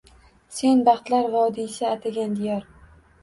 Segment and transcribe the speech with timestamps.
[0.59, 2.67] Sen baxtlar vodiysi atagan diyor